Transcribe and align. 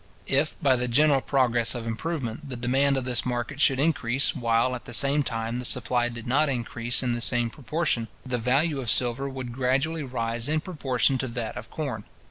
If, 0.25 0.59
by 0.63 0.77
the 0.77 0.87
general 0.87 1.21
progress 1.21 1.75
of 1.75 1.85
improvement, 1.85 2.49
the 2.49 2.55
demand 2.55 2.97
of 2.97 3.05
this 3.05 3.23
market 3.23 3.61
should 3.61 3.79
increase, 3.79 4.35
while, 4.35 4.73
at 4.73 4.85
the 4.85 4.95
same 4.95 5.21
time, 5.21 5.59
the 5.59 5.63
supply 5.63 6.09
did 6.09 6.25
not 6.25 6.49
increase 6.49 7.03
in 7.03 7.13
the 7.13 7.21
same 7.21 7.51
proportion, 7.51 8.07
the 8.25 8.39
value 8.39 8.79
of 8.79 8.89
silver 8.89 9.29
would 9.29 9.53
gradually 9.53 10.01
rise 10.01 10.49
in 10.49 10.59
proportion 10.59 11.19
to 11.19 11.27
that 11.27 11.55
of 11.55 11.69
corn. 11.69 12.03